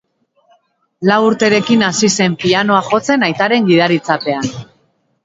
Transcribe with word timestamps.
Lau 1.09 1.17
urterekin 1.25 1.83
hasi 1.87 2.09
zen 2.13 2.37
pianoa 2.45 2.79
jotzen, 2.87 3.27
aitaren 3.29 3.69
gidaritzapean. 3.69 4.49